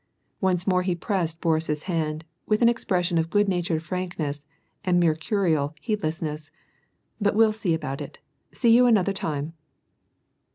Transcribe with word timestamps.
Once 0.39 0.65
more 0.65 0.81
he 0.81 0.95
pressed 0.95 1.41
Boris's 1.41 1.83
hand 1.83 2.25
with 2.47 2.63
an 2.63 2.67
expression 2.67 3.19
of 3.19 3.29
good 3.29 3.47
natured 3.47 3.83
frankness 3.83 4.47
and 4.83 4.99
mecurial 4.99 5.75
heedlessness." 5.79 6.49
But 7.21 7.35
we'll 7.35 7.53
see 7.53 7.75
about 7.75 8.01
it. 8.01 8.17
See 8.51 8.75
you 8.75 8.87
another 8.87 9.13
time 9.13 9.53